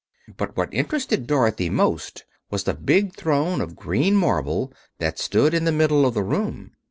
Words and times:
But 0.35 0.57
what 0.57 0.73
interested 0.73 1.27
Dorothy 1.27 1.69
most 1.69 2.25
was 2.49 2.63
the 2.63 2.73
big 2.73 3.15
throne 3.15 3.61
of 3.61 3.75
green 3.75 4.15
marble 4.15 4.73
that 4.97 5.19
stood 5.19 5.53
in 5.53 5.63
the 5.65 5.71
middle 5.71 6.07
of 6.07 6.15
the 6.15 6.23
room. 6.23 6.71